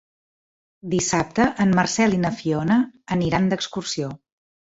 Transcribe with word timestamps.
Dissabte 0.93 1.45
en 1.65 1.75
Marcel 1.81 2.17
i 2.17 2.21
na 2.23 2.33
Fiona 2.39 2.79
aniran 3.17 3.47
d'excursió. 3.53 4.09